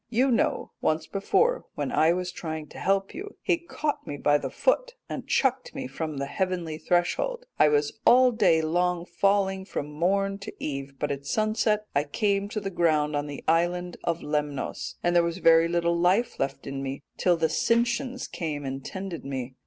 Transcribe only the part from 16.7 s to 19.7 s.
me, till the Sintians came and tended me.'